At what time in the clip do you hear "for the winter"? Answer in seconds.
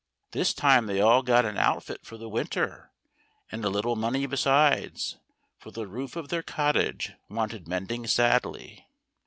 2.07-2.91